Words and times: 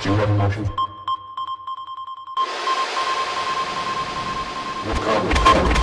Do 0.00 0.10
you 0.10 0.14
have 0.14 0.30
emotions? 0.30 0.68
Come, 4.84 4.94
come, 4.94 5.34
come, 5.34 5.64
come. 5.64 5.77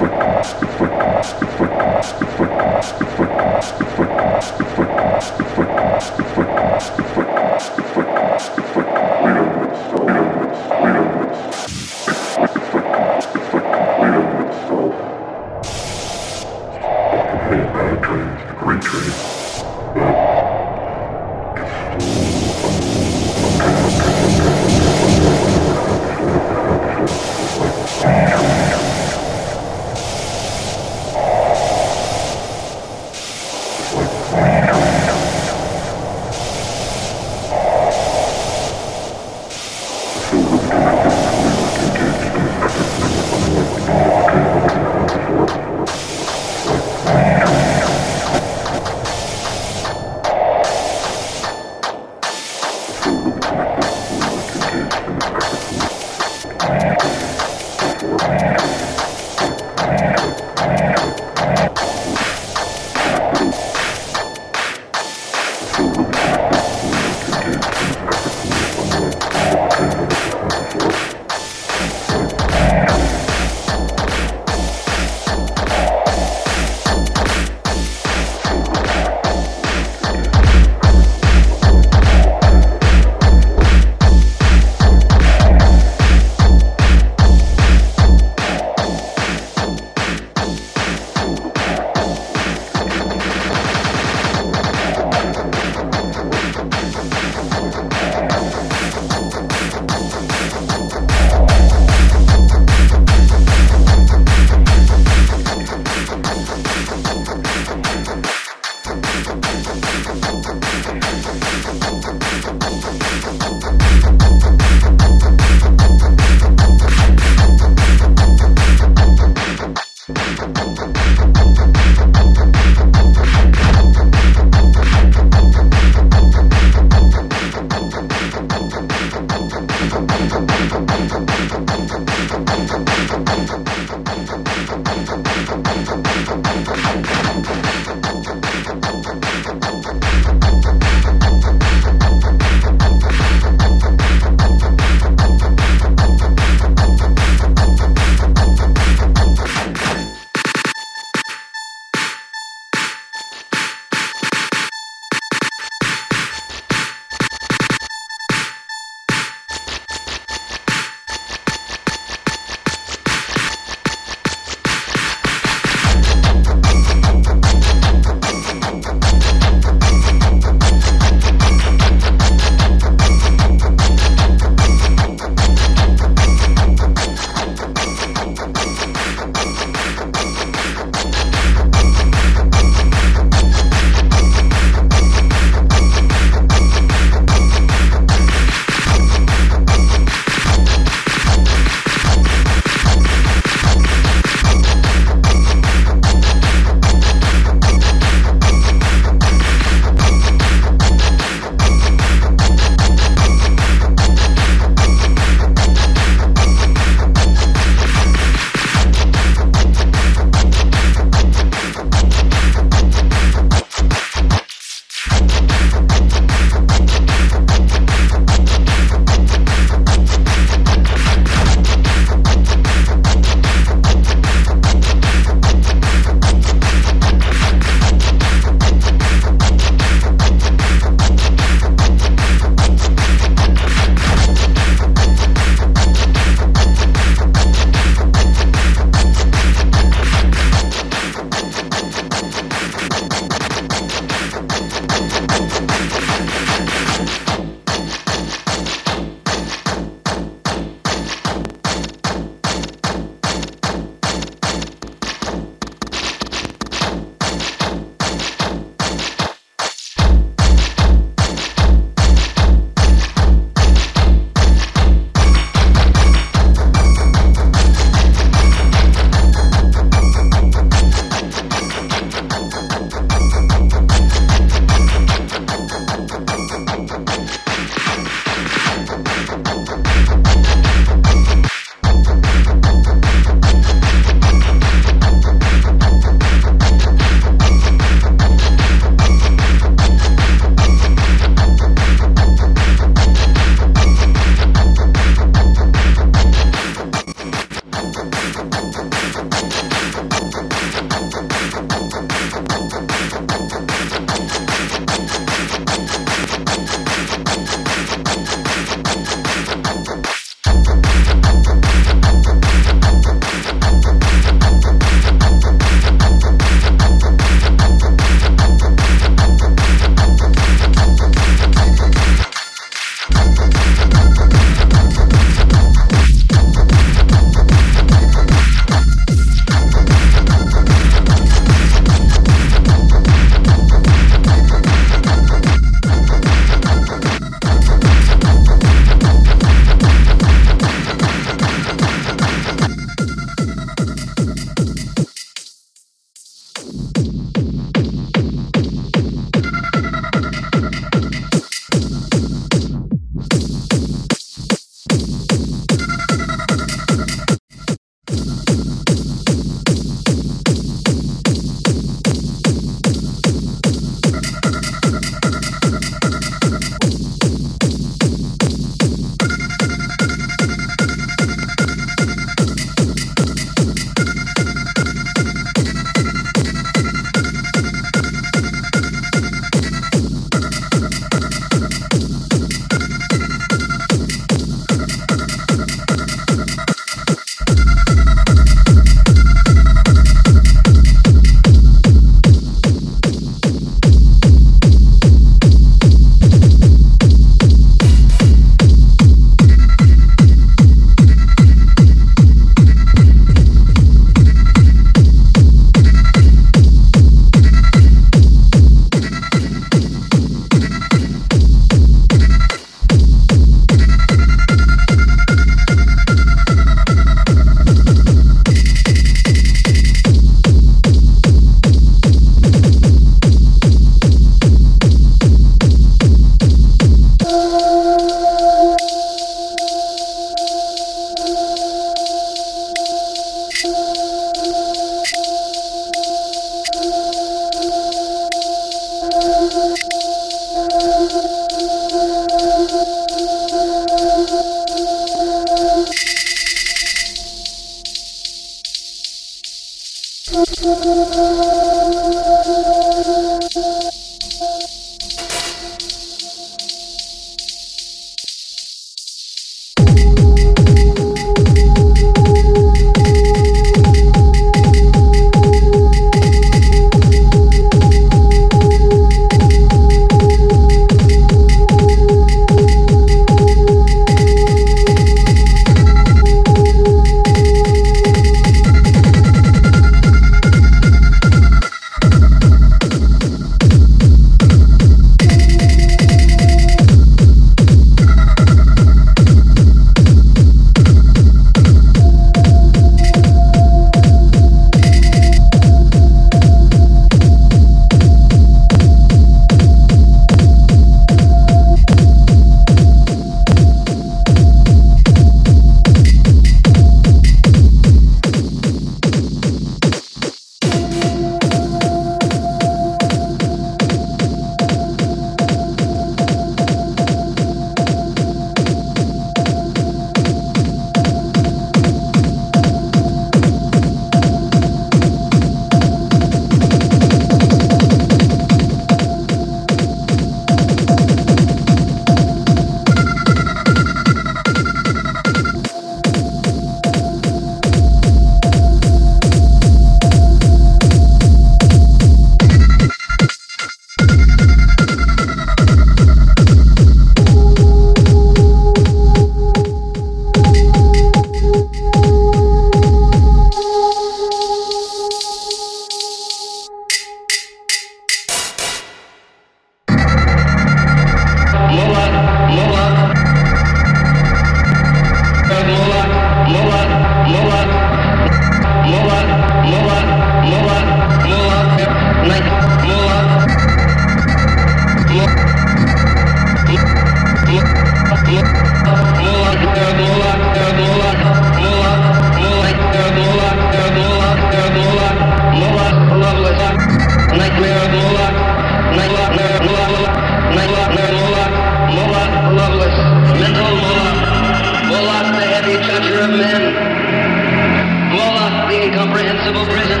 incomprehensible 598.98 599.64
prison, 599.70 600.00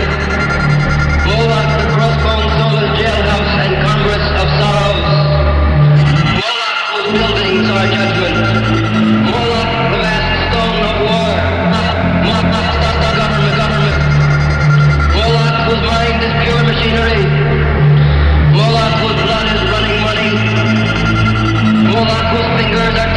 move 1.30 1.50
out 1.54 1.70
jailhouse 2.98 3.54
and 3.62 3.74
congress 3.86 4.26
of 4.42 4.46
sorrows, 4.58 5.06
roll 6.34 6.58
whose 6.90 7.06
buildings 7.14 7.70
are 7.78 7.86
judgment, 7.94 8.34
roll 9.22 9.54
stone 10.50 10.82
of 10.82 10.98
war, 11.06 11.30
whose 15.70 15.82
mind 15.86 16.18
is 16.26 16.34
pure 16.42 16.62
machinery, 16.66 17.22
roll 18.50 18.82
whose 18.98 19.18
blood 19.22 19.46
is 19.46 19.62
running 19.70 19.98
money, 20.02 20.30
roll 21.94 22.10
whose 22.34 22.50
fingers 22.58 22.94
are 22.98 23.07